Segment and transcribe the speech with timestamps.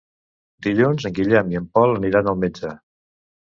[0.67, 2.73] Dilluns en Guillem i en Pol aniran al metge.